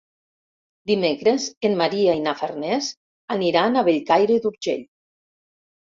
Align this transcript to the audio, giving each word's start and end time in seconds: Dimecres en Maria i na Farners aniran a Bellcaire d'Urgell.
Dimecres 0.91 1.43
en 1.69 1.77
Maria 1.83 2.17
i 2.19 2.23
na 2.29 2.35
Farners 2.41 2.89
aniran 3.39 3.77
a 3.83 3.87
Bellcaire 3.91 4.39
d'Urgell. 4.47 4.83